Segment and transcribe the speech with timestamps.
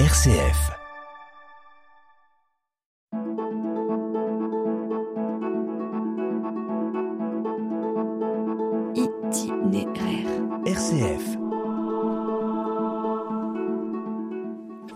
[0.00, 0.72] RCF.
[8.96, 10.26] Itinéraire.
[10.66, 11.36] RCF.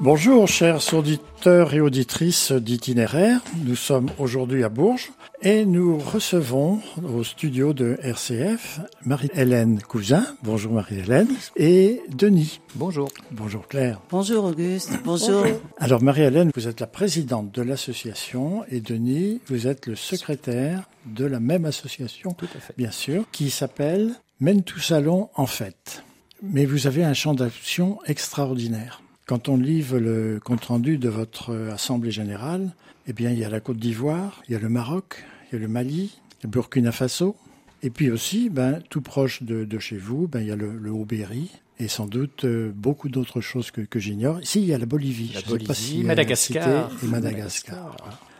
[0.00, 3.40] Bonjour chers auditeurs et auditrices d'itinéraire.
[3.64, 5.12] Nous sommes aujourd'hui à Bourges
[5.42, 10.24] et nous recevons au studio de RCF Marie-Hélène Cousin.
[10.42, 11.28] Bonjour Marie-Hélène.
[11.56, 12.60] Et Denis.
[12.74, 13.08] Bonjour.
[13.30, 14.00] Bonjour Claire.
[14.10, 15.44] Bonjour Auguste, bonjour.
[15.78, 21.24] Alors Marie-Hélène, vous êtes la présidente de l'association et Denis, vous êtes le secrétaire de
[21.24, 22.74] la même association, Tout à fait.
[22.76, 26.02] bien sûr, qui s'appelle Mène tout salon en fête.
[26.42, 29.02] Mais vous avez un champ d'action extraordinaire.
[29.26, 32.72] Quand on livre le compte-rendu de votre euh, Assemblée générale,
[33.08, 35.58] eh bien, il y a la Côte d'Ivoire, il y a le Maroc, il y
[35.58, 37.34] a le Mali, le Burkina Faso,
[37.82, 40.76] et puis aussi, ben, tout proche de, de chez vous, ben, il y a le,
[40.76, 44.40] le Haut-Berry, et sans doute euh, beaucoup d'autres choses que, que j'ignore.
[44.42, 45.30] Ici, il y a la Bolivie.
[45.32, 46.90] La Je sais pas Bolivie, si, euh, Madagascar.
[46.92, 47.96] cité, Et Madagascar.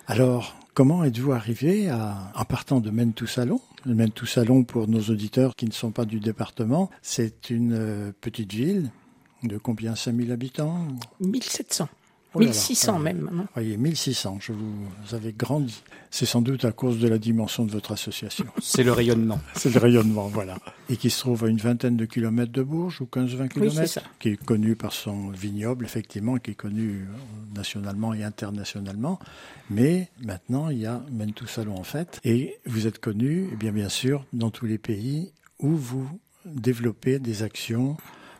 [0.06, 4.65] Alors, comment êtes-vous arrivé à, en partant de Maine tout Salon Le Maine tout Salon,
[4.65, 8.91] pour nos auditeurs qui ne sont pas du département, c'est une euh, petite ville
[9.45, 10.89] de combien 5000 habitants?
[11.21, 11.89] 1700.
[12.34, 13.03] Oh là là, 1600 ouais.
[13.03, 13.31] même.
[13.33, 13.47] hein.
[13.55, 14.75] Voyez, 1600, je vous,
[15.07, 15.83] vous avez grandi.
[16.11, 18.45] C'est sans doute à cause de la dimension de votre association.
[18.62, 19.41] C'est le rayonnement.
[19.55, 20.59] C'est le rayonnement, voilà.
[20.91, 23.77] Et qui se trouve à une vingtaine de kilomètres de Bourges, ou 15-20 kilomètres.
[23.77, 24.03] c'est ça.
[24.19, 29.19] Qui est connu par son vignoble, effectivement, qui est connu euh, nationalement et internationalement.
[29.71, 32.21] Mais maintenant, il y a Mentou Salon, en fait.
[32.25, 36.09] Et vous êtes connu, eh bien, bien sûr, dans tous les pays où vous
[36.45, 37.97] développez des actions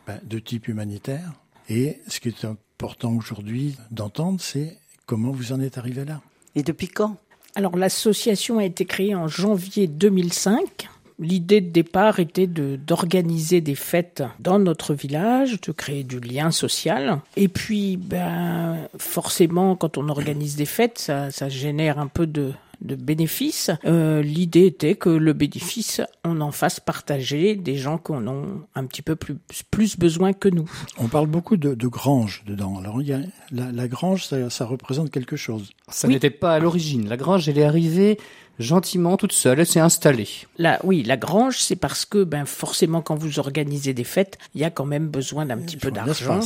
[0.07, 1.33] ben, de type humanitaire.
[1.69, 2.45] Et ce qui est
[2.79, 6.21] important aujourd'hui d'entendre, c'est comment vous en êtes arrivé là.
[6.55, 7.17] Et depuis quand?
[7.55, 10.87] Alors l'association a été créée en janvier 2005.
[11.19, 16.51] L'idée de départ était de d'organiser des fêtes dans notre village, de créer du lien
[16.51, 17.19] social.
[17.35, 22.53] Et puis, ben, forcément, quand on organise des fêtes, ça, ça génère un peu de,
[22.81, 23.71] de bénéfices.
[23.85, 28.61] Euh, L'idée était que le bénéfice, on en fasse partager des gens qui en ont
[28.75, 29.35] un petit peu plus,
[29.69, 30.69] plus besoin que nous.
[30.97, 32.77] On parle beaucoup de, de grange dedans.
[32.79, 33.19] Alors, il y a,
[33.51, 35.71] la, la grange, ça, ça représente quelque chose.
[35.89, 36.13] Ça Oui.
[36.13, 37.09] n'était pas à l'origine.
[37.09, 38.17] La grange, elle est arrivée
[38.59, 39.59] gentiment toute seule.
[39.59, 40.27] Elle s'est installée.
[40.57, 44.61] La, oui, la grange, c'est parce que, ben, forcément, quand vous organisez des fêtes, il
[44.61, 46.39] y a quand même besoin d'un petit peu d'argent.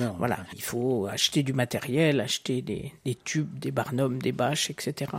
[0.00, 0.14] hein.
[0.18, 5.10] Voilà, il faut acheter du matériel, acheter des, des tubes, des barnums, des bâches, etc.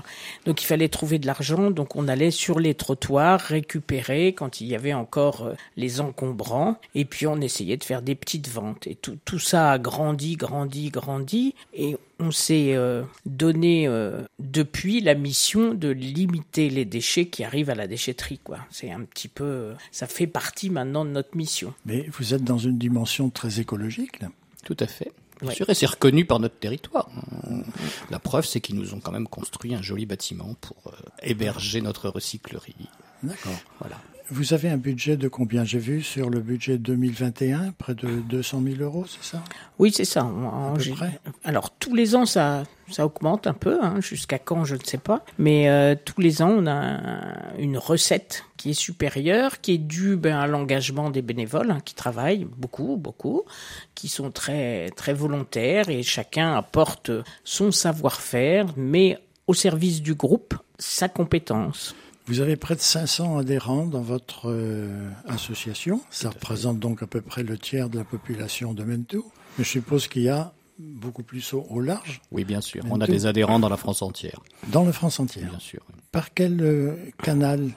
[0.45, 4.67] Donc il fallait trouver de l'argent, donc on allait sur les trottoirs récupérer quand il
[4.67, 8.87] y avait encore euh, les encombrants, et puis on essayait de faire des petites ventes.
[8.87, 15.01] Et tout, tout ça a grandi, grandi, grandi, et on s'est euh, donné euh, depuis
[15.01, 18.39] la mission de limiter les déchets qui arrivent à la déchetterie.
[18.43, 18.59] quoi.
[18.69, 21.73] C'est un petit peu, euh, ça fait partie maintenant de notre mission.
[21.85, 24.29] Mais vous êtes dans une dimension très écologique, là.
[24.63, 25.11] Tout à fait.
[25.41, 25.55] Bien Ouais.
[25.55, 27.09] sûr, et c'est reconnu par notre territoire.
[28.11, 30.91] La preuve, c'est qu'ils nous ont quand même construit un joli bâtiment pour euh,
[31.23, 32.75] héberger notre recyclerie.
[33.23, 33.53] D'accord.
[33.79, 33.99] Voilà.
[34.33, 35.65] Vous avez un budget de combien?
[35.65, 39.43] J'ai vu sur le budget 2021, près de 200 000 euros, c'est ça?
[39.77, 40.25] Oui, c'est ça.
[40.95, 41.19] Près.
[41.43, 43.77] Alors tous les ans, ça, ça augmente un peu.
[43.83, 45.25] hein, Jusqu'à quand, je ne sais pas.
[45.37, 49.77] Mais euh, tous les ans, on a un- une recette qui est supérieure, qui est
[49.79, 53.41] due ben, à l'engagement des bénévoles hein, qui travaillent beaucoup, beaucoup,
[53.95, 57.11] qui sont très, très volontaires et chacun apporte
[57.43, 59.17] son savoir-faire, mais
[59.47, 61.95] au service du groupe, sa compétence.
[62.31, 65.99] Vous avez près de 500 adhérents dans votre euh, association.
[66.11, 69.25] Ça représente donc à peu près le tiers de la population de Mentou.
[69.57, 72.85] Mais je suppose qu'il y a beaucoup plus au, au large, Oui, bien sûr.
[72.89, 74.39] On a des adhérents dans la France entière.
[74.71, 75.49] dans la France entière.
[75.49, 75.81] Bien sûr.
[76.13, 77.69] Par quel euh, canal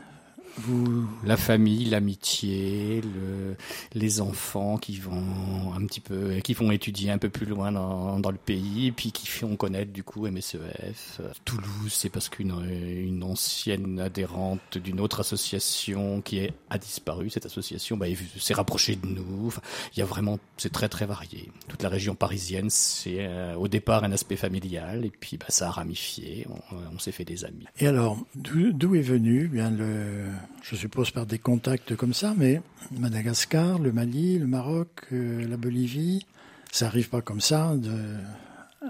[0.59, 1.09] vous...
[1.25, 3.56] La famille, l'amitié, le,
[3.94, 8.19] les enfants qui vont un petit peu, qui vont étudier un peu plus loin dans,
[8.20, 11.20] dans le pays, puis qui font connaître du coup MSEF.
[11.44, 17.47] Toulouse, c'est parce qu'une une ancienne adhérente d'une autre association qui est, a disparu, cette
[17.47, 18.06] association, bah,
[18.38, 19.47] s'est rapprochée de nous.
[19.47, 19.62] Enfin,
[19.94, 21.50] il y a vraiment, c'est très très varié.
[21.69, 25.68] Toute la région parisienne, c'est euh, au départ un aspect familial, et puis bah, ça
[25.68, 26.47] a ramifié.
[26.51, 27.65] On, on s'est fait des amis.
[27.78, 30.27] Et alors, d'où d'où est venu bien le,
[30.62, 32.60] je suppose par des contacts comme ça, mais
[32.98, 36.24] Madagascar, le Mali, le Maroc, euh, la Bolivie,
[36.72, 37.91] ça arrive pas comme ça de,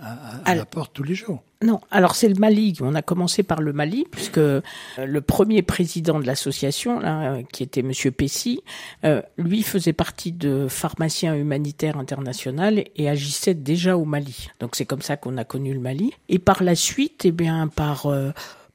[0.01, 1.43] à, à- à la porte tous les jours.
[1.63, 2.77] Non, alors c'est le Mali.
[2.81, 4.61] On a commencé par le Mali, puisque euh,
[4.99, 8.61] le premier président de l'association, là, euh, qui était Monsieur Pessy,
[9.05, 14.49] euh, lui faisait partie de Pharmacien Humanitaire International et agissait déjà au Mali.
[14.61, 16.13] Donc c'est comme ça qu'on a connu le Mali.
[16.29, 18.33] Et par la suite, eh bien, par euh,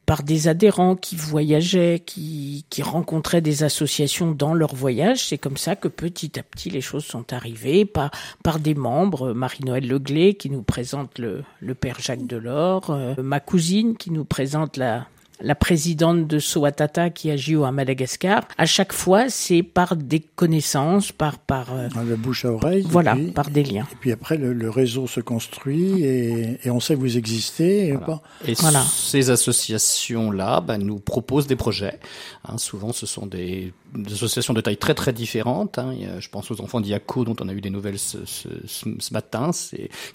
[0.10, 5.28] par des adhérents qui voyageaient, qui, qui rencontraient des associations dans leur voyage.
[5.28, 8.10] C'est comme ça que petit à petit les choses sont arrivées par,
[8.44, 9.34] par des membres.
[9.34, 14.26] Marie-Noël Leglé qui nous présente le, le père Jacques Delors, euh, ma cousine qui nous
[14.26, 15.06] présente la,
[15.42, 18.48] la présidente de Soatata qui agit à Madagascar.
[18.58, 22.86] À chaque fois, c'est par des connaissances, par par euh, le bouche à oreille.
[22.88, 23.88] Voilà, par des liens.
[23.92, 27.88] Et puis après, le, le réseau se construit et, et, on sait que vous existez.
[27.88, 28.22] Et, voilà.
[28.46, 28.82] et voilà.
[28.82, 32.00] ces associations-là ben, nous proposent des projets.
[32.46, 35.80] Hein, souvent, ce sont des, des, associations de taille très très différentes.
[35.80, 35.94] Hein.
[36.20, 39.52] Je pense aux enfants d'Iako dont on a eu des nouvelles ce, ce, ce matin,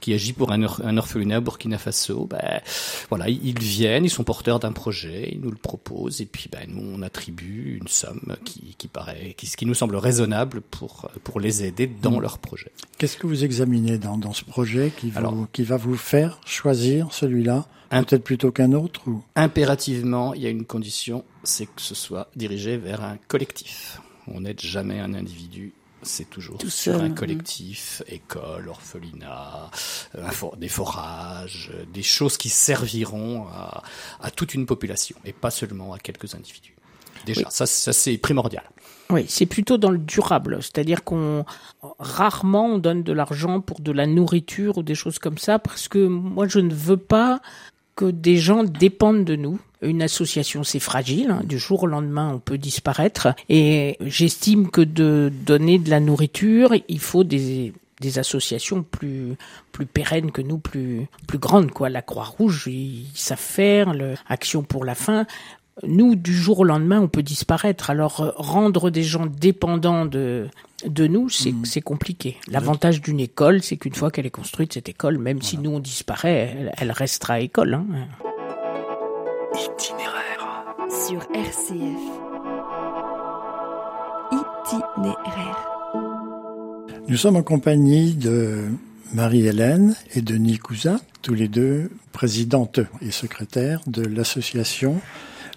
[0.00, 2.26] qui agit pour un, un orphelinat Burkina Faso.
[2.26, 2.60] Ben,
[3.08, 6.66] voilà, ils viennent, ils sont porteurs d'un projet ils nous le proposent et puis ben,
[6.68, 11.40] nous on attribue une somme qui, qui paraît, qui, qui nous semble raisonnable pour pour
[11.40, 12.20] les aider dans mmh.
[12.20, 12.70] leur projet.
[12.98, 16.38] Qu'est-ce que vous examinez dans, dans ce projet qui, vous, Alors, qui va vous faire
[16.44, 17.66] choisir celui-là?
[18.02, 19.22] Peut-être plutôt qu'un autre ou...
[19.36, 24.00] Impérativement, il y a une condition, c'est que ce soit dirigé vers un collectif.
[24.26, 25.72] On n'aide jamais un individu
[26.04, 27.04] c'est toujours Tout sur seul.
[27.04, 29.70] un collectif, école, orphelinat,
[30.16, 33.82] euh, des forages, euh, des choses qui serviront à,
[34.20, 36.74] à, toute une population et pas seulement à quelques individus.
[37.24, 37.46] Déjà, oui.
[37.48, 38.64] ça, ça c'est primordial.
[39.10, 41.44] Oui, c'est plutôt dans le durable, c'est-à-dire qu'on
[41.98, 45.88] rarement on donne de l'argent pour de la nourriture ou des choses comme ça parce
[45.88, 47.40] que moi je ne veux pas
[47.96, 49.58] que des gens dépendent de nous.
[49.82, 51.30] Une association, c'est fragile.
[51.30, 51.42] Hein.
[51.44, 53.28] Du jour au lendemain, on peut disparaître.
[53.48, 59.36] Et j'estime que de donner de la nourriture, il faut des, des associations plus
[59.72, 61.88] plus pérennes que nous, plus plus grandes quoi.
[61.88, 63.92] La Croix-Rouge, ils savent faire.
[63.92, 65.26] Le Action pour la faim.
[65.82, 67.90] Nous, du jour au lendemain, on peut disparaître.
[67.90, 70.48] Alors rendre des gens dépendants de
[70.86, 71.82] de nous, c'est mmh.
[71.82, 72.36] compliqué.
[72.48, 75.48] L'avantage d'une école, c'est qu'une fois qu'elle est construite, cette école, même voilà.
[75.48, 77.74] si nous on disparaît, elle, elle restera école.
[77.74, 77.86] Hein.
[79.54, 80.64] Itinéraire.
[80.90, 82.00] Sur RCF.
[84.32, 85.68] Itinéraire.
[87.08, 88.64] Nous sommes en compagnie de
[89.12, 95.00] Marie-Hélène et de Nikouza, tous les deux présidentes et secrétaires de l'association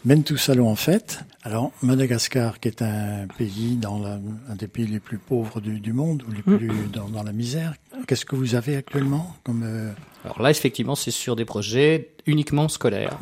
[0.08, 1.20] mène tout salon en fait.
[1.44, 4.20] Alors Madagascar, qui est un pays dans la,
[4.50, 6.92] un des pays les plus pauvres du, du monde ou les plus mmh.
[6.94, 7.74] dans, dans, la misère,
[8.08, 9.92] qu'est-ce que vous avez actuellement comme euh...
[10.28, 13.18] Alors là, effectivement, c'est sur des projets uniquement scolaires,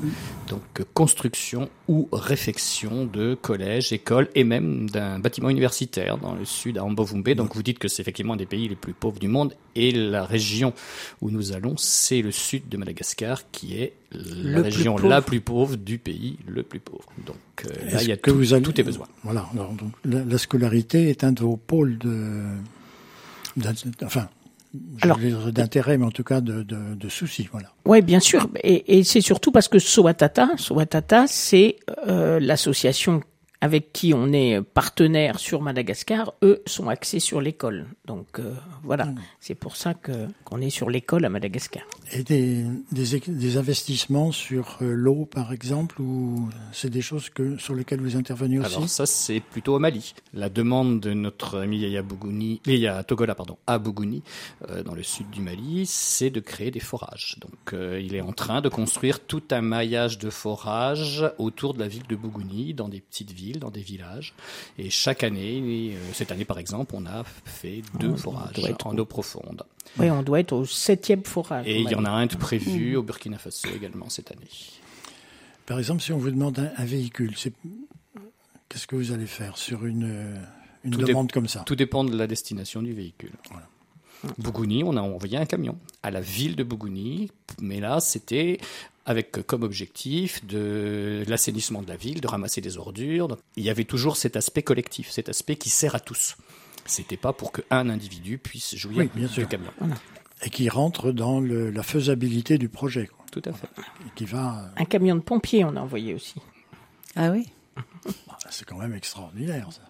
[0.47, 0.63] donc
[0.95, 6.83] construction ou réfection de collèges, écoles et même d'un bâtiment universitaire dans le sud à
[6.83, 7.29] Ambovumbe.
[7.35, 9.91] Donc vous dites que c'est effectivement un des pays les plus pauvres du monde et
[9.91, 10.73] la région
[11.21, 15.21] où nous allons, c'est le sud de Madagascar qui est la le région plus la
[15.21, 17.05] plus pauvre du pays le plus pauvre.
[17.23, 19.05] Donc euh, là, il y a que tout, vous tout est besoin.
[19.23, 19.47] Voilà.
[19.53, 22.41] Alors, donc, la, la, scolarité est un de vos pôles de,
[24.03, 24.29] enfin,
[25.51, 27.69] d'intérêt, mais en tout cas de, de, de soucis, voilà.
[27.85, 31.77] Oui, bien sûr, et, et c'est surtout parce que Soatata, Soatata, c'est
[32.07, 33.21] euh, l'association
[33.65, 37.87] avec qui on est partenaire sur Madagascar, eux sont axés sur l'école.
[38.05, 38.53] Donc euh,
[38.83, 39.15] voilà, mmh.
[39.39, 41.83] c'est pour ça que qu'on est sur l'école à Madagascar.
[42.11, 47.57] Et des, des, des investissements sur euh, l'eau, par exemple, ou c'est des choses que
[47.57, 48.75] sur lesquelles vous intervenez aussi?
[48.75, 50.13] Alors ça, c'est plutôt au Mali.
[50.33, 54.21] La demande de notre ami Yaya Bougouni, Yaya Togola, pardon, à Bougouni,
[54.69, 57.37] euh, dans le sud du Mali, c'est de créer des forages.
[57.41, 61.79] Donc euh, il est en train de construire tout un maillage de forages autour de
[61.79, 64.33] la ville de Bougouni, dans des petites villes dans des villages.
[64.77, 68.97] Et chaque année, euh, cette année par exemple, on a fait deux on forages en
[68.97, 69.63] eau profonde.
[69.97, 71.67] Oui, on doit être au septième forage.
[71.67, 72.97] Et il y en a un de prévu mmh.
[72.97, 74.49] au Burkina Faso également cette année.
[75.65, 77.35] Par exemple, si on vous demande un, un véhicule,
[78.69, 80.39] qu'est-ce que vous allez faire sur une,
[80.83, 81.61] une tout demande comme ça?
[81.65, 83.33] Tout dépend de la destination du véhicule.
[83.49, 83.67] Voilà.
[84.37, 87.31] Bougouni, on a envoyé un camion à la ville de Bougouni,
[87.61, 88.59] mais là, c'était
[89.05, 93.27] avec comme objectif de l'assainissement de la ville, de ramasser des ordures.
[93.27, 96.35] Donc, il y avait toujours cet aspect collectif, cet aspect qui sert à tous.
[96.85, 99.47] C'était pas pour qu'un individu puisse jouir oui, bien du sûr.
[99.47, 99.71] camion.
[99.79, 99.95] Voilà.
[100.43, 103.07] Et qui rentre dans le, la faisabilité du projet.
[103.07, 103.25] Quoi.
[103.31, 103.67] Tout à fait.
[103.77, 104.71] Et qui va.
[104.77, 106.35] Un camion de pompiers, on a envoyé aussi.
[107.15, 107.47] Ah oui.
[108.49, 109.69] C'est quand même extraordinaire.
[109.71, 109.81] Ça.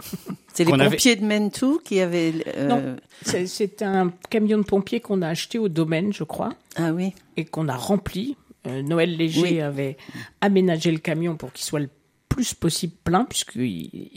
[0.54, 1.22] C'est les pompiers avait...
[1.22, 2.34] de Mentou qui avaient.
[2.56, 2.68] Euh...
[2.68, 6.54] Non, c'est un camion de pompiers qu'on a acheté au domaine, je crois.
[6.76, 7.14] Ah oui.
[7.38, 8.38] Et qu'on a rempli.
[8.68, 9.62] Euh, Noël Léger oui.
[9.62, 9.98] avait
[10.42, 11.90] aménagé le camion pour qu'il soit le
[12.30, 13.58] plus possible plein, puisque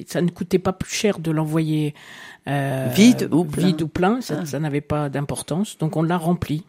[0.07, 1.95] ça ne coûtait pas plus cher de l'envoyer
[2.49, 3.67] euh, vide ou plein.
[3.67, 4.47] Vide ou plein, ça, ah.
[4.47, 5.78] ça n'avait pas d'importance.
[5.78, 6.64] Donc on l'a rempli.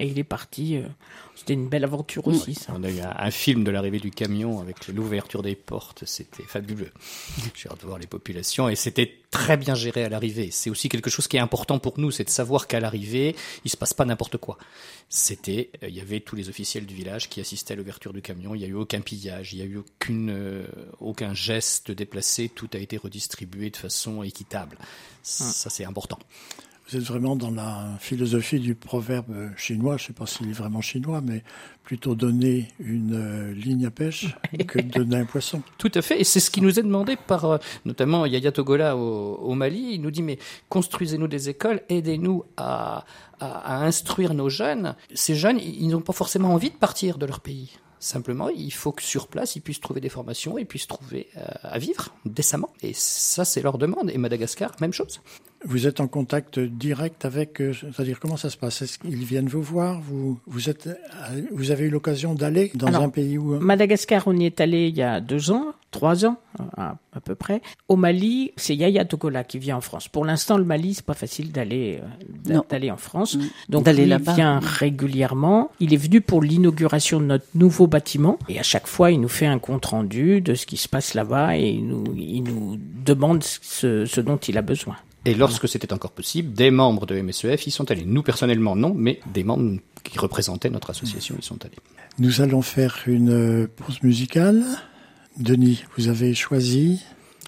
[0.00, 0.76] Et il est parti.
[0.76, 0.82] Euh,
[1.36, 2.72] c'était une belle aventure aussi, ça.
[2.74, 6.04] On a eu un, film de l'arrivée du camion avec l'ouverture des portes.
[6.06, 6.90] C'était fabuleux.
[7.54, 10.50] J'ai hâte de voir les populations et c'était très bien géré à l'arrivée.
[10.50, 13.70] C'est aussi quelque chose qui est important pour nous, c'est de savoir qu'à l'arrivée, il
[13.70, 14.58] se passe pas n'importe quoi.
[15.10, 18.22] C'était, euh, il y avait tous les officiels du village qui assistaient à l'ouverture du
[18.22, 18.54] camion.
[18.54, 20.66] Il y a eu aucun pillage, il y a eu aucune, euh,
[20.98, 22.48] aucun geste déplacé.
[22.48, 24.78] Tout a été redistribué de façon équitable.
[25.22, 26.18] Ça, c'est important.
[26.90, 30.54] Vous êtes vraiment dans la philosophie du proverbe chinois, je ne sais pas s'il est
[30.54, 31.44] vraiment chinois, mais
[31.84, 34.34] plutôt donner une euh, ligne à pêche
[34.66, 35.62] que donner un poisson.
[35.78, 38.96] Tout à fait, et c'est ce qui nous est demandé par euh, notamment Yaya Togola
[38.96, 39.90] au, Mali.
[39.92, 43.04] Il nous dit, mais construisez-nous des écoles, aidez-nous à,
[43.38, 44.96] à instruire nos jeunes.
[45.14, 47.70] Ces jeunes, ils n'ont pas forcément envie de partir de leur pays.
[48.00, 51.44] Simplement, il faut que sur place, ils puissent trouver des formations et puissent trouver euh,
[51.62, 52.70] à vivre décemment.
[52.82, 54.10] Et ça, c'est leur demande.
[54.10, 55.20] Et Madagascar, même chose.
[55.64, 58.80] Vous êtes en contact direct avec, euh, c'est-à-dire comment ça se passe?
[58.80, 60.00] Est-ce qu'ils viennent vous voir?
[60.00, 60.88] Vous, vous, êtes,
[61.52, 64.96] vous avez eu l'occasion d'aller dans un pays où Madagascar, on y est allé il
[64.96, 66.38] y a deux ans, trois ans
[66.78, 67.60] à, peu près.
[67.88, 70.08] Au Mali, c'est Yaya Togola qui vient en France.
[70.08, 72.00] Pour l'instant, le Mali, c'est pas facile d'aller
[72.48, 73.36] euh, d'aller en France.
[73.36, 73.40] Mm.
[73.68, 75.70] Donc il vient régulièrement.
[75.78, 79.28] Il est venu pour l'inauguration de notre nouveau bâtiment et à chaque fois, il nous
[79.28, 82.78] fait un compte rendu de ce qui se passe là-bas et il nous il nous
[83.04, 84.96] demande ce, ce dont il a besoin.
[85.24, 88.04] Et lorsque c'était encore possible, des membres de MSEF y sont allés.
[88.06, 91.76] Nous, personnellement, non, mais des membres qui représentaient notre association y sont allés.
[92.18, 94.64] Nous allons faire une pause musicale.
[95.36, 97.02] Denis, vous avez choisi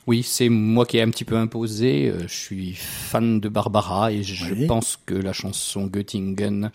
[0.09, 2.09] oui, c'est moi qui ai un petit peu imposé.
[2.09, 6.73] Euh, je suis fan de Barbara et je pense que la chanson Göttingen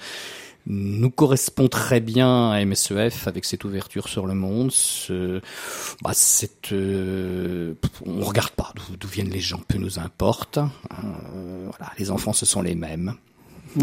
[0.67, 4.71] nous correspond très bien à MSEF avec cette ouverture sur le monde.
[4.71, 5.41] Ce,
[6.01, 7.73] bah, cette, euh,
[8.05, 10.57] on regarde pas d'où viennent les gens, peu nous importe.
[10.57, 13.13] Euh, voilà, les enfants ce sont les mêmes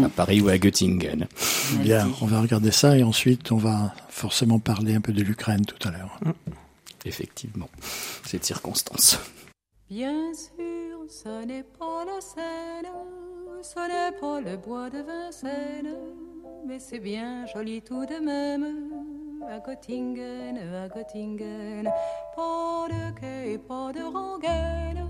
[0.03, 1.27] à Paris ou à Göttingen.
[1.79, 5.65] Bien, on va regarder ça et ensuite on va forcément parler un peu de l'Ukraine
[5.65, 6.19] tout à l'heure.
[6.23, 6.31] Mm.
[7.05, 7.69] Effectivement,
[8.25, 9.19] cette circonstance.
[9.89, 12.91] Bien sûr, ce n'est pas la Seine,
[13.61, 15.95] ce n'est pas le bois de Vincennes
[16.65, 18.65] mais c'est bien joli tout de même.
[19.47, 21.89] À Göttingen, à Göttingen,
[22.35, 25.07] pas de quai, pas de rengaine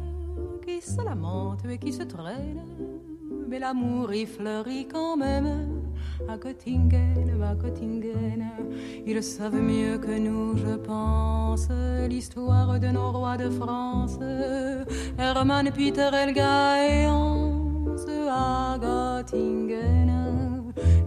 [0.66, 2.62] qui se lamente et qui se traîne.
[3.48, 5.82] Mais l'amour y fleurit quand même.
[6.28, 8.46] À Göttingen, à Göttingen,
[9.06, 11.70] ils savent mieux que nous, je pense,
[12.10, 14.20] l'histoire de nos rois de France.
[15.18, 17.56] Hermann, Peter, Elga et Hans
[18.30, 19.65] à Göttingen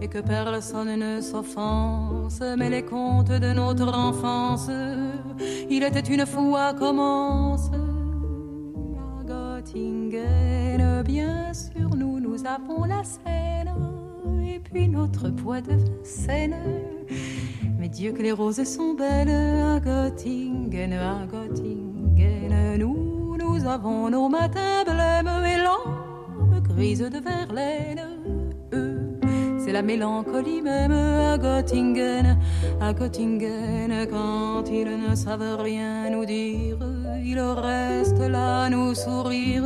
[0.01, 4.69] et que personne ne s'offense, mais les contes de notre enfance,
[5.69, 13.73] il était une fois commence à Göttingen, bien sûr nous nous avons la Seine
[14.45, 16.55] et puis notre poids de Seine.
[17.77, 24.29] Mais Dieu que les roses sont belles à Göttingen, à Göttingen, nous nous avons nos
[24.29, 28.38] matins blêmes et l'âme grise de Verlaine
[29.69, 32.39] c'est la mélancolie même à Göttingen,
[32.81, 36.79] à Göttingen, quand ils ne savent rien nous dire,
[37.23, 39.65] ils restent là nous sourire.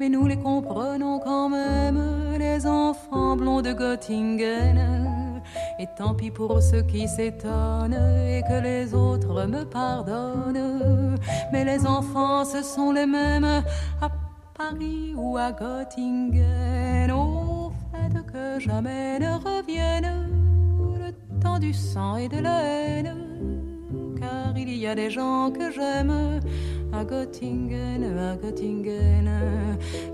[0.00, 2.00] Mais nous les comprenons quand même,
[2.38, 5.42] les enfants blonds de Göttingen.
[5.78, 11.18] Et tant pis pour ceux qui s'étonnent et que les autres me pardonnent.
[11.52, 13.62] Mais les enfants, ce sont les mêmes
[14.00, 14.08] à
[14.56, 16.85] Paris ou à Göttingen.
[18.58, 20.30] Jamais ne revienne
[20.98, 23.14] le temps du sang et de la haine.
[24.18, 26.40] Car il y a des gens que j'aime
[26.92, 29.28] à Göttingen, à Göttingen.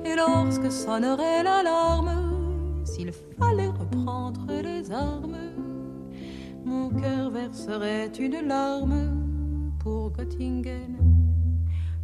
[0.04, 5.38] Et lorsque sonnerait l'alarme, s'il fallait reprendre les armes,
[6.64, 10.96] mon cœur verserait une larme pour Göttingen,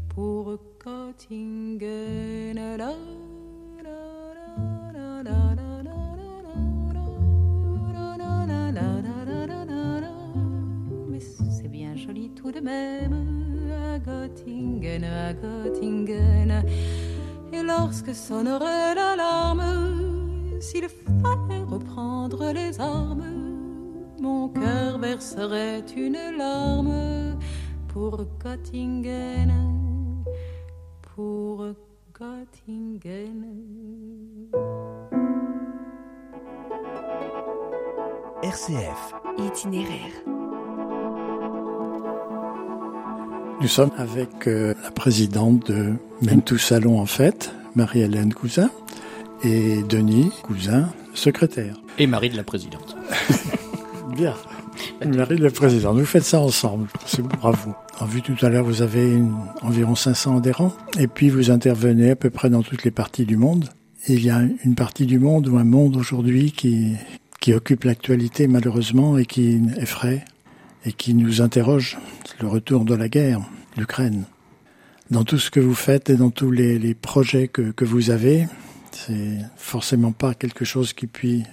[0.09, 2.55] pour Göttingen.
[2.77, 2.93] La,
[12.59, 16.65] de même à Göttingen, à Göttingen.
[17.53, 23.25] Et lorsque sonnerait l'alarme, s'il fallait reprendre les armes,
[24.21, 27.39] mon cœur verserait une larme
[27.89, 29.53] pour Göttingen,
[31.15, 31.67] pour
[32.13, 33.45] Göttingen.
[38.43, 39.15] RCF.
[39.37, 40.38] Itinéraire.
[43.61, 48.71] Nous sommes avec euh, la présidente de Même Salon en fait, Marie-Hélène Cousin,
[49.43, 51.75] et Denis Cousin, secrétaire.
[51.99, 52.97] Et mari de la présidente.
[54.17, 54.35] Bien.
[55.05, 55.99] Mari de la présidente.
[55.99, 56.87] Vous faites ça ensemble.
[57.05, 57.75] C'est bravo.
[57.99, 59.21] En vue tout à l'heure, vous avez
[59.63, 60.73] environ 500 adhérents.
[60.97, 63.71] Et puis, vous intervenez à peu près dans toutes les parties du monde.
[64.07, 66.93] il y a une partie du monde ou un monde aujourd'hui qui,
[67.41, 70.25] qui occupe l'actualité malheureusement et qui effraie
[70.85, 71.99] et qui nous interroge.
[72.41, 73.41] Le retour de la guerre,
[73.77, 74.25] l'Ukraine.
[75.11, 78.11] Dans tout ce que vous faites et dans tous les, les projets que, que vous
[78.11, 78.47] avez,
[78.93, 81.45] c'est forcément pas quelque chose qui puisse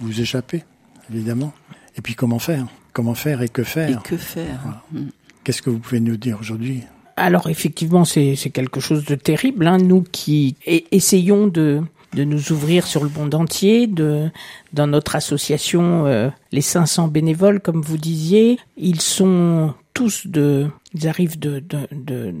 [0.00, 0.64] vous échapper,
[1.10, 1.52] évidemment.
[1.96, 2.66] Et puis comment faire?
[2.92, 3.98] Comment faire et que faire?
[3.98, 4.82] Et que faire?
[4.92, 5.06] Mm.
[5.42, 6.82] Qu'est-ce que vous pouvez nous dire aujourd'hui?
[7.16, 9.66] Alors effectivement, c'est quelque chose de terrible.
[9.66, 11.82] Hein, nous qui essayons de,
[12.14, 14.30] de nous ouvrir sur le monde entier, de
[14.72, 21.08] dans notre association euh, les 500 bénévoles comme vous disiez, ils sont tous de ils
[21.08, 22.34] arrivent de, de,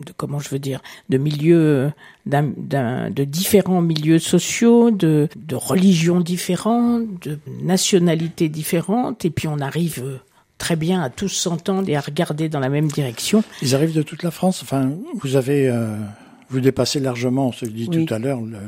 [0.00, 1.92] de comment je veux dire de milieux
[2.26, 9.24] de différents milieux sociaux de, de religions différentes de nationalités différentes.
[9.24, 10.18] Et puis on arrive euh,
[10.58, 13.44] très bien à tous s'entendre et à regarder dans la même direction.
[13.62, 14.62] Ils arrivent de toute la France.
[14.62, 15.96] Enfin vous avez euh,
[16.50, 18.58] vous dépassez largement, on se dit tout à l'heure, le,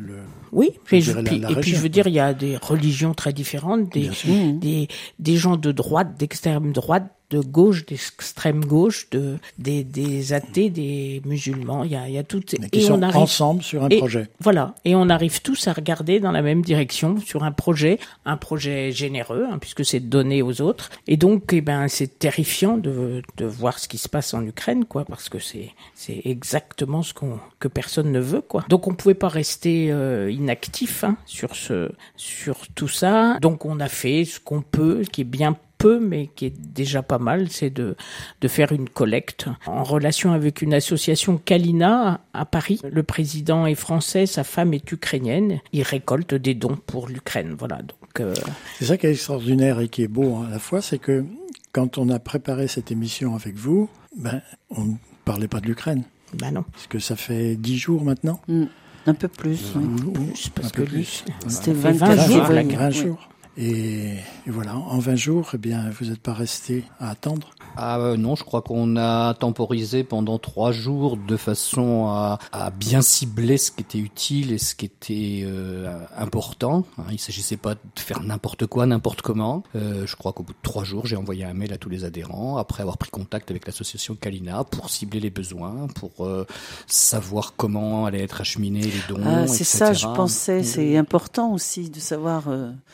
[0.53, 3.93] Oui, et, je, et puis je veux dire, il y a des religions très différentes,
[3.93, 4.11] des,
[4.55, 10.71] des, des gens de droite, d'extrême droite, de gauche, d'extrême gauche, de des, des athées,
[10.71, 11.85] des musulmans.
[11.85, 12.43] Il y a, il y a tout.
[12.73, 14.29] et sont on arrive, ensemble sur un projet.
[14.41, 18.37] Voilà, et on arrive tous à regarder dans la même direction sur un projet, un
[18.37, 20.91] projet généreux, hein, puisque c'est donné aux autres.
[21.07, 24.85] Et donc, eh ben, c'est terrifiant de, de voir ce qui se passe en Ukraine,
[24.85, 28.65] quoi, parce que c'est c'est exactement ce qu'on que personne ne veut, quoi.
[28.69, 33.39] Donc, on pouvait pas rester euh, inactif hein, sur ce sur tout ça.
[33.41, 35.57] Donc, on a fait ce qu'on peut, qui est bien
[35.87, 37.95] peu, mais qui est déjà pas mal, c'est de,
[38.41, 42.81] de faire une collecte en relation avec une association Kalina à Paris.
[42.91, 45.61] Le président est français, sa femme est ukrainienne.
[45.73, 47.55] Il récolte des dons pour l'Ukraine.
[47.57, 47.77] Voilà.
[47.77, 48.35] Donc euh,
[48.81, 51.25] c'est ça qui est extraordinaire et qui est beau à la fois, c'est que
[51.71, 56.03] quand on a préparé cette émission avec vous, ben on ne parlait pas de l'Ukraine.
[56.35, 56.65] Ben non.
[56.73, 58.41] Parce que ça fait dix jours maintenant.
[58.49, 58.65] Mm.
[59.09, 60.51] Un peu plus, oui.
[60.53, 61.25] parce un peu plus.
[61.47, 61.93] C'était 20
[62.27, 62.43] jours.
[62.43, 63.29] 20 jours.
[63.59, 67.51] Et, voilà, en 20 jours, eh bien, vous n'êtes pas resté à attendre?
[67.79, 72.71] Ah euh, non, je crois qu'on a temporisé pendant trois jours de façon à, à,
[72.71, 76.85] bien cibler ce qui était utile et ce qui était euh, important.
[76.99, 79.63] Hein, il s'agissait pas de faire n'importe quoi, n'importe comment.
[79.75, 82.05] Euh, je crois qu'au bout de trois jours, j'ai envoyé un mail à tous les
[82.05, 86.47] adhérents après avoir pris contact avec l'association Kalina pour cibler les besoins, pour euh,
[86.87, 89.21] savoir comment allaient être acheminés les dons.
[89.25, 90.63] Ah, c'est ça, je pensais.
[90.63, 92.45] C'est important aussi de savoir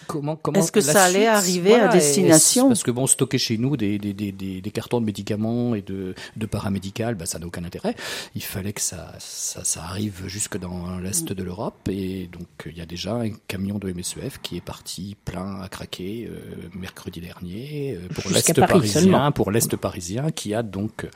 [0.06, 0.36] comment.
[0.36, 3.98] comment Est-ce que ça allait arriver à destination Parce que bon, stocker chez nous des,
[3.98, 7.94] des, des, des cartons de médicaments et de, de paramédical, bah, ça n'a aucun intérêt.
[8.34, 12.76] Il fallait que ça, ça, ça arrive jusque dans l'est de l'Europe et donc il
[12.76, 16.40] y a déjà un camion de MSEF qui est parti plein à craquer euh,
[16.74, 21.06] mercredi dernier euh, pour l'est parisien, pour l'est parisien, qui a donc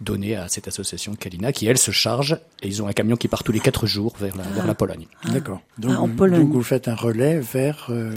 [0.00, 3.28] donné à cette association Kalina, qui elle se charge et ils ont un camion qui
[3.28, 5.06] part tous les quatre jours vers la, vers la Pologne.
[5.24, 5.30] Ah.
[5.30, 5.60] D'accord.
[5.78, 8.12] Donc, ah, donc, vous faites un relais vers euh,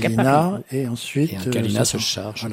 [0.00, 2.46] Kalina et ensuite et Kalina se charge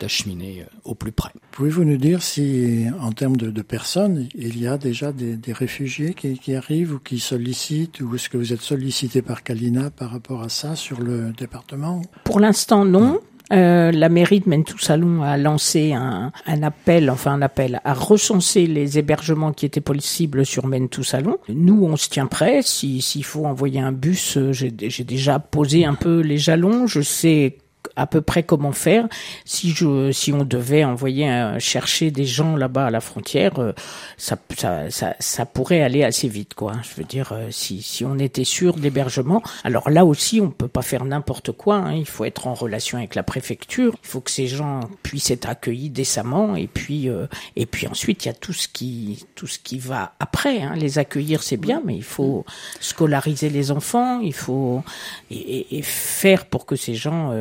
[0.00, 1.30] d'acheminer au plus près.
[1.52, 6.54] Pouvez-vous nous dire si, en termes de, personnes, il y a déjà des, réfugiés qui,
[6.54, 10.48] arrivent ou qui sollicitent, ou est-ce que vous êtes sollicité par Kalina par rapport à
[10.48, 12.02] ça sur le département?
[12.24, 13.20] Pour l'instant, non.
[13.52, 18.98] Euh, la mairie de Mentou-Salon a lancé un, appel, enfin un appel, à recenser les
[18.98, 21.38] hébergements qui étaient possibles sur Mentou-Salon.
[21.48, 22.60] Nous, on se tient prêt.
[22.62, 26.86] S'il faut envoyer un bus, euh, j'ai déjà posé un peu les jalons.
[26.86, 27.58] Je sais
[27.96, 29.08] à peu près comment faire.
[29.44, 31.28] Si je si on devait envoyer
[31.58, 33.72] chercher des gens là-bas à la frontière euh,
[34.16, 36.72] ça, ça, ça ça pourrait aller assez vite quoi.
[36.82, 40.68] Je veux dire euh, si si on était sûr d'hébergement alors là aussi on peut
[40.68, 41.94] pas faire n'importe quoi hein.
[41.94, 43.94] il faut être en relation avec la préfecture.
[44.02, 46.56] Il faut que ces gens puissent être accueillis décemment.
[46.56, 47.26] Et puis euh,
[47.56, 50.74] et puis ensuite il y a tout ce qui tout ce qui va après hein.
[50.76, 52.44] les accueillir c'est bien mais il faut
[52.80, 54.20] scolariser les enfants.
[54.20, 54.82] Il faut
[55.30, 57.32] et, et, faire pour que ces gens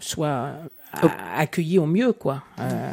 [0.00, 0.52] soit
[1.02, 1.06] oh.
[1.36, 2.42] accueilli au mieux, quoi.
[2.60, 2.92] Euh.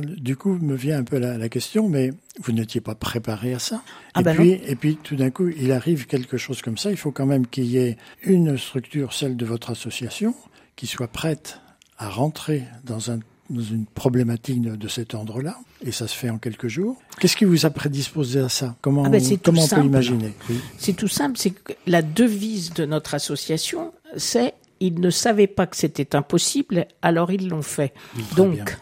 [0.00, 3.82] du coup, me vient un peu la, question, mais vous n'étiez pas préparé à ça.
[4.14, 6.90] Ah et, ben puis, et puis, tout d'un coup, il arrive quelque chose comme ça.
[6.90, 10.34] Il faut quand même qu'il y ait une structure, celle de votre association,
[10.76, 11.60] qui soit prête
[11.98, 13.18] à rentrer dans, un,
[13.50, 15.56] dans une problématique de, cet ordre-là.
[15.82, 16.98] Et ça se fait en quelques jours.
[17.20, 18.76] Qu'est-ce qui vous a prédisposé à ça?
[18.80, 20.34] Comment, ah ben comment on peut imaginer
[20.78, 21.36] C'est tout simple.
[21.38, 26.86] C'est que la devise de notre association, c'est ils ne savaient pas que c'était impossible,
[27.02, 27.94] alors ils l'ont fait.
[28.36, 28.76] donc,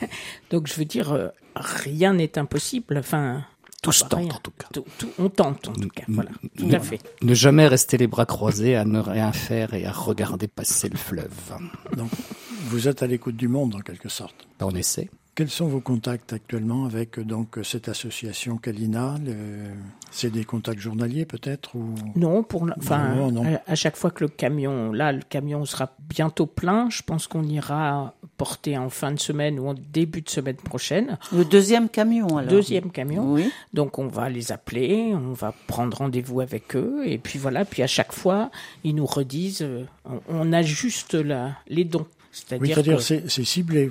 [0.50, 2.98] donc je veux dire, euh, rien n'est impossible.
[2.98, 3.44] Enfin,
[3.82, 4.68] Tous tentent, en tout cas.
[5.18, 6.04] on tente, en tout cas.
[6.08, 7.00] Voilà, tout à fait.
[7.22, 10.96] Ne jamais rester les bras croisés, à ne rien faire et à regarder passer le
[10.96, 11.30] fleuve.
[11.96, 12.10] Donc,
[12.66, 14.48] vous êtes à l'écoute du monde, en quelque sorte.
[14.60, 15.10] On essaie.
[15.34, 19.16] Quels sont vos contacts actuellement avec donc cette association Kalina
[20.10, 21.94] C'est des contacts journaliers peut-être ou?
[22.16, 23.30] Non, pour enfin
[23.66, 27.44] à chaque fois que le camion là le camion sera bientôt plein, je pense qu'on
[27.44, 31.18] ira porter en fin de semaine ou en début de semaine prochaine.
[31.30, 32.50] Le deuxième camion alors.
[32.50, 33.34] Deuxième camion.
[33.34, 33.50] Oui.
[33.74, 37.82] Donc on va les appeler, on va prendre rendez-vous avec eux et puis voilà, puis
[37.82, 38.50] à chaque fois,
[38.82, 39.84] ils nous redisent euh,
[40.28, 42.06] on, ajuste la, les dons.
[42.48, 43.90] C'est-à-dire c'est ciblé.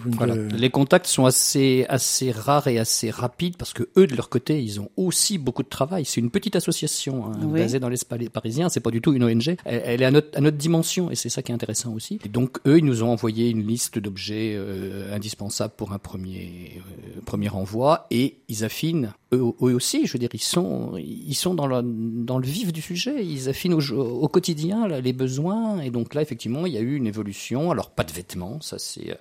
[0.51, 4.61] Les contacts sont assez assez rares et assez rapides parce que eux de leur côté
[4.61, 6.05] ils ont aussi beaucoup de travail.
[6.05, 8.69] C'est une petite association hein, basée dans l'espace parisien.
[8.69, 9.55] C'est pas du tout une ONG.
[9.65, 12.19] Elle, est à notre, à notre dimension et c'est ça qui est intéressant aussi.
[12.25, 16.73] Et donc eux ils nous ont envoyé une liste d'objets euh, indispensables pour un premier
[16.77, 20.05] euh, premier envoi et ils affinent eux, aussi.
[20.05, 23.25] Je veux dire ils sont ils sont dans le dans le vif du sujet.
[23.25, 26.95] Ils affinent au, au quotidien les besoins et donc là effectivement il y a eu
[26.95, 27.71] une évolution.
[27.71, 29.17] Alors pas de vêtements ça c'est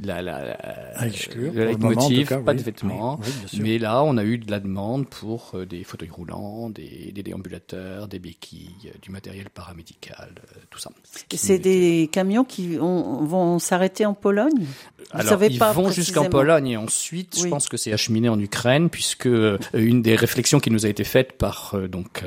[0.00, 0.52] euh, la, la,
[0.94, 3.20] à exclure, le leitmotiv, pas de vêtements.
[3.58, 7.22] mais là, on a eu de la demande pour euh, des fauteuils roulants, des, des
[7.22, 10.34] déambulateurs, des béquilles, euh, du matériel paramédical,
[10.70, 10.90] tout ça.
[11.34, 14.66] C'est des camions qui vont s'arrêter en Pologne?
[15.12, 19.28] Alors, ils vont jusqu'en Pologne et ensuite, je pense que c'est acheminé en Ukraine, puisque
[19.74, 22.22] une des réflexions qui nous a été faite par donc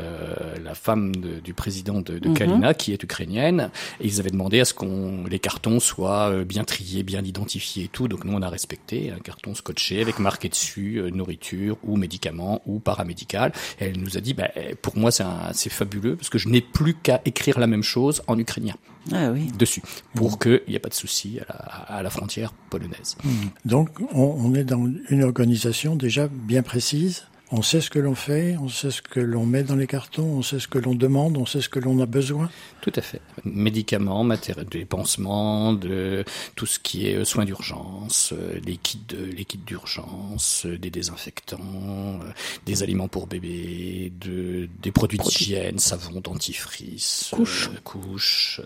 [0.63, 2.35] la femme du président de, de mhm.
[2.35, 6.43] Kalina, qui est ukrainienne, et ils avaient demandé à ce qu'on les cartons soient euh,
[6.43, 7.21] bien trié, bien
[7.55, 8.07] identifié et tout.
[8.07, 12.61] Donc nous, on a respecté un carton scotché avec marqué dessus euh, nourriture ou médicaments
[12.65, 13.51] ou paramédical.
[13.79, 14.49] elle nous a dit, bah,
[14.81, 18.37] pour moi, c'est fabuleux parce que je n'ai plus qu'à écrire la même chose en
[18.37, 18.75] ukrainien.
[19.11, 19.51] Ah oui.
[19.59, 19.83] dessus
[20.15, 20.37] pour mmh.
[20.39, 23.17] qu'il n'y ait pas de souci à, la, frontière polonaise.
[23.23, 23.29] Mmh.
[23.65, 28.57] Donc on, est dans une organisation déjà bien précise on sait ce que l'on fait,
[28.59, 31.37] on sait ce que l'on met dans les cartons, on sait ce que l'on demande,
[31.37, 32.49] on sait ce que l'on a besoin.
[32.81, 33.21] Tout à fait.
[33.43, 38.99] Médicaments, matériel, des pansements, de tout ce qui est euh, soins d'urgence, euh, les kits
[39.11, 42.19] les kits d'urgence, euh, des désinfectants,
[42.65, 48.61] des aliments pour bébés, de, des produits d'hygiène, savon, dentifrice, couches, couches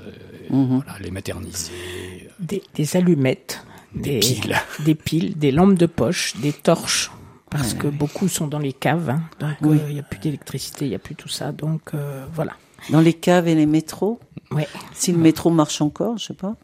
[0.50, 0.78] mhm.
[0.78, 3.64] voilà, les maternisés, des, des allumettes,
[3.94, 7.12] des, piles, des piles, des lampes de poche, des torches
[7.50, 9.24] parce que beaucoup sont dans les caves, hein.
[9.40, 12.26] donc euh, il n'y a plus d'électricité, il n'y a plus tout ça, donc euh,
[12.34, 12.54] voilà.
[12.92, 14.20] Dans les caves et les métros
[14.52, 14.64] Oui.
[14.94, 16.56] Si le métro marche encore, je sais pas.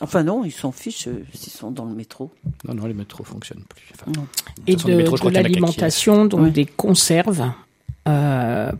[0.00, 2.32] Enfin non, ils s'en fichent euh, s'ils sont dans le métro.
[2.64, 3.92] Non, non, les métros fonctionnent plus.
[4.66, 7.50] et de, l'alimentation, donc des conserves,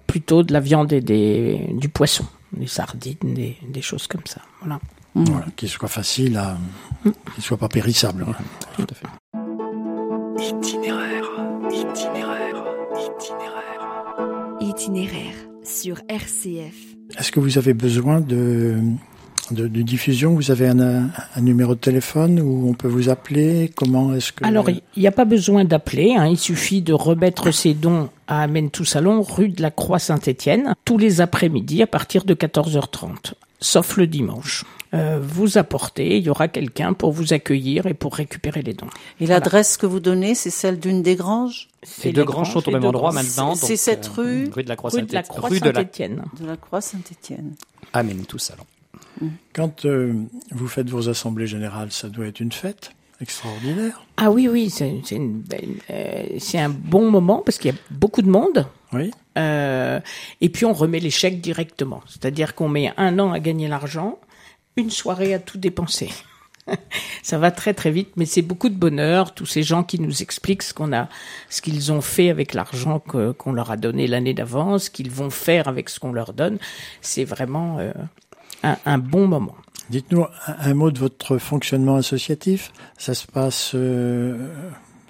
[0.07, 4.41] plutôt de la viande et des, du poisson, des sardines, des, des choses comme ça.
[4.61, 4.81] Voilà.
[5.15, 6.57] Voilà, qui soit facile à,
[7.05, 7.11] mm.
[7.35, 8.25] qui soit pas périssable.
[8.29, 8.35] Hein.
[8.77, 9.07] Tout à fait.
[10.57, 11.10] Itinéraire
[15.63, 16.75] sur RCF.
[17.19, 18.77] Est-ce que vous avez besoin de,
[19.51, 20.35] de, diffusion?
[20.35, 23.71] Vous avez un, numéro de téléphone où on peut vous appeler?
[23.75, 26.15] Comment est-ce que Alors, il n'y a pas besoin d'appeler.
[26.17, 26.27] Hein.
[26.27, 30.75] il suffit de remettre ses dons à Amène tout Salon, rue de la Croix Saint-Étienne,
[30.85, 34.65] tous les après-midi à partir de 14h30, sauf le dimanche.
[34.93, 38.89] Euh, vous apportez, il y aura quelqu'un pour vous accueillir et pour récupérer les dons.
[39.21, 41.69] Et l'adresse que vous donnez, c'est celle d'une des granges?
[42.03, 43.55] Les deux granges sont au même endroit maintenant.
[43.55, 44.51] C'est cette euh, rue?
[44.53, 46.25] Rue de la Croix Saint-Étienne.
[46.41, 47.55] De la Croix Saint-Étienne.
[47.93, 48.65] Amène tout salon.
[49.21, 49.27] Mmh.
[49.53, 50.13] Quand euh,
[50.51, 54.05] vous faites vos assemblées générales, ça doit être une fête extraordinaire.
[54.17, 58.67] Ah oui, oui, c'est un bon moment parce qu'il y a beaucoup de monde.
[58.93, 59.13] Oui.
[59.37, 62.01] et puis on remet les chèques directement.
[62.09, 64.19] C'est-à-dire qu'on met un an à gagner l'argent
[64.77, 66.11] une soirée à tout dépenser.
[67.23, 69.35] Ça va très très vite, mais c'est beaucoup de bonheur.
[69.35, 71.09] Tous ces gens qui nous expliquent ce qu'on a,
[71.49, 75.31] ce qu'ils ont fait avec l'argent qu'on leur a donné l'année d'avant, ce qu'ils vont
[75.31, 76.59] faire avec ce qu'on leur donne,
[77.01, 77.93] c'est vraiment euh,
[78.63, 79.57] un, bon moment.
[79.91, 82.73] Dites-nous un, mot de votre fonctionnement associatif.
[82.99, 84.49] Ça se passe euh,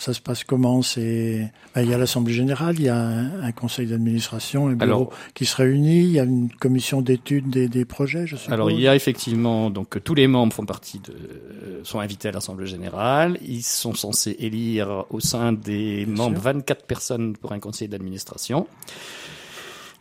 [0.01, 0.81] ça se passe comment?
[0.81, 5.11] C'est ben, il y a l'assemblée générale, il y a un, conseil d'administration, un bureau
[5.35, 8.53] qui se réunit, il y a une commission d'études des, des, projets, je suppose?
[8.53, 12.33] Alors il y a effectivement donc tous les membres font partie de sont invités à
[12.33, 17.89] l'assemblée générale, ils sont censés élire au sein des membres 24 personnes pour un conseil
[17.89, 18.67] d'administration.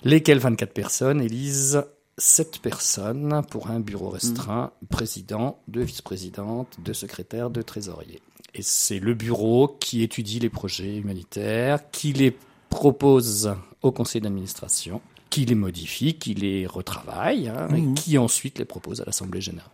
[0.06, 1.84] Lesquelles 24 personnes élisent
[2.18, 4.86] 7 personnes pour un bureau restreint, mmh.
[4.88, 8.22] président, deux vice-présidentes, deux secrétaires, deux trésoriers.
[8.54, 12.36] Et c'est le bureau qui étudie les projets humanitaires, qui les
[12.70, 17.94] propose au conseil d'administration, qui les modifie, qui les retravaille, hein, et mmh.
[17.94, 19.70] qui ensuite les propose à l'Assemblée générale.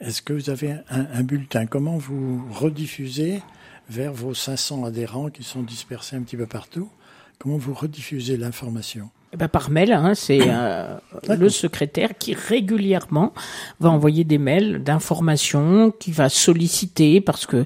[0.00, 1.66] Est-ce que vous avez un, bulletin?
[1.66, 3.42] Comment vous rediffusez
[3.90, 6.88] vers vos 500 adhérents qui sont dispersés un petit peu partout?
[7.38, 9.10] Comment vous rediffusez l'information?
[9.32, 10.96] Eh ben par mail, hein, c'est euh,
[11.28, 13.32] le secrétaire qui régulièrement
[13.78, 17.64] va envoyer des mails d'information, qui va solliciter parce que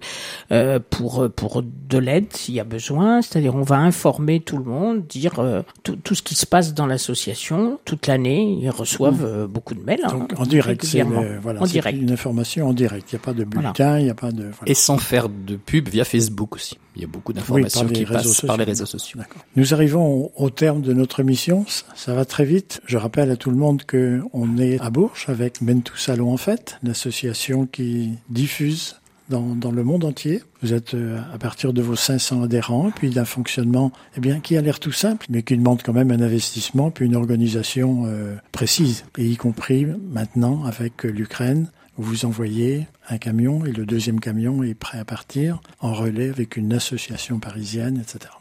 [0.52, 4.64] euh, pour pour de l'aide s'il y a besoin, c'est-à-dire on va informer tout le
[4.64, 8.58] monde, dire euh, tout, tout, ce qui se passe dans l'association toute l'année.
[8.60, 9.46] Ils reçoivent mmh.
[9.46, 10.04] beaucoup de mails.
[10.04, 11.98] Hein, Donc en direct, c'est voilà, en direct.
[11.98, 13.10] une information en direct.
[13.10, 14.42] Il n'y a pas de bulletin, il n'y a pas de.
[14.42, 14.66] Voilà.
[14.66, 16.78] Et sans faire de pub via Facebook aussi.
[16.96, 19.20] Il y a beaucoup d'informations qui passent par les réseaux sociaux.
[19.56, 21.53] Nous arrivons au terme de notre émission.
[21.94, 22.80] Ça va très vite.
[22.86, 26.36] Je rappelle à tout le monde que on est à Bourges avec Mentou Salon en
[26.36, 28.96] fait, l'association qui diffuse
[29.28, 30.42] dans, dans, le monde entier.
[30.62, 34.56] Vous êtes euh, à partir de vos 500 adhérents, puis d'un fonctionnement eh bien, qui
[34.56, 38.36] a l'air tout simple, mais qui demande quand même un investissement, puis une organisation euh,
[38.52, 44.62] précise, et y compris maintenant avec l'Ukraine, vous envoyez un camion et le deuxième camion
[44.62, 48.32] est prêt à partir en relais avec une association parisienne, etc.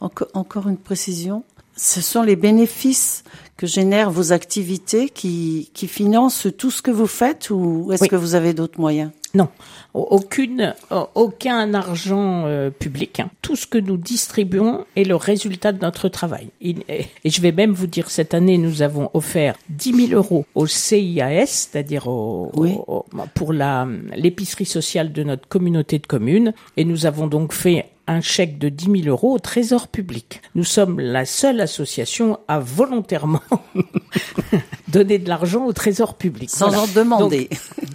[0.00, 1.44] Encore une précision,
[1.78, 3.24] ce sont les bénéfices
[3.56, 8.16] que génèrent vos activités qui, qui financent tout ce que vous faites ou est-ce que
[8.16, 9.10] vous avez d'autres moyens?
[9.34, 9.48] Non,
[9.92, 10.74] aucune,
[11.14, 13.20] aucun argent euh, public.
[13.20, 13.30] Hein.
[13.42, 16.48] Tout ce que nous distribuons est le résultat de notre travail.
[16.62, 16.76] Et,
[17.24, 21.46] je vais même vous dire, cette année, nous avons offert 10 000 euros au CIAS,
[21.46, 23.86] c'est-à-dire pour la
[24.16, 28.70] l'épicerie sociale de notre communauté de communes, et nous avons donc fait un chèque de
[28.70, 30.40] 10 000 euros au Trésor public.
[30.54, 33.42] Nous sommes la seule association à volontairement
[34.88, 36.50] donner de l'argent au Trésor public.
[36.50, 37.50] Sans en demander.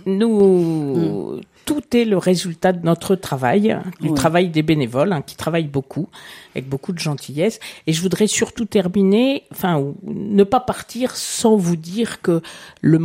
[0.06, 1.42] nous, mm.
[1.66, 6.08] tout est le résultat de notre travail, du travail des bénévoles, hein, qui travaillent beaucoup,
[6.56, 7.60] avec beaucoup de gentillesse.
[7.88, 12.42] Et je voudrais surtout terminer, enfin, ne pas partir sans vous dire que
[12.82, 13.00] le,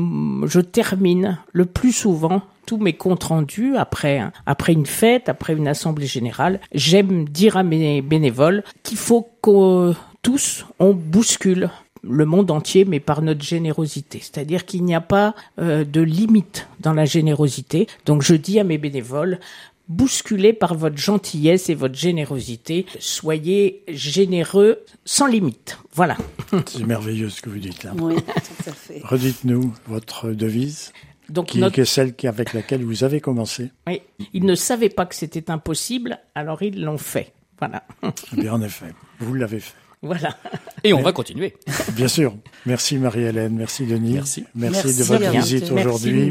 [0.47, 5.66] je termine le plus souvent tous mes comptes rendus après après une fête, après une
[5.66, 11.70] assemblée générale, j'aime dire à mes bénévoles qu'il faut que tous on bouscule
[12.02, 14.18] le monde entier, mais par notre générosité.
[14.20, 17.87] C'est-à-dire qu'il n'y a pas euh, de limite dans la générosité.
[18.04, 19.40] Donc je dis à mes bénévoles,
[19.88, 25.78] bousculés par votre gentillesse et votre générosité, soyez généreux sans limite.
[25.94, 26.18] Voilà.
[26.66, 27.92] C'est merveilleux ce que vous dites là.
[27.98, 29.00] Oui, tout à fait.
[29.02, 30.92] Redites-nous votre devise.
[31.29, 33.71] Donc qui, est celle avec laquelle vous avez commencé.
[33.87, 37.33] Oui, ils ne savaient pas que c'était impossible, alors ils l'ont fait.
[37.59, 37.85] Voilà.
[38.03, 39.75] Eh bien, en effet, vous l'avez fait.
[40.01, 40.37] Voilà.
[40.85, 41.57] Et on va continuer.
[41.93, 42.37] Bien sûr.
[42.67, 44.14] Merci Marie-Hélène, merci Denis.
[44.14, 44.45] Merci.
[44.55, 46.31] Merci, de votre visite aujourd'hui.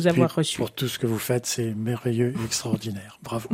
[0.55, 3.19] Pour tout ce que vous faites, c'est merveilleux et extraordinaire.
[3.21, 3.49] Bravo.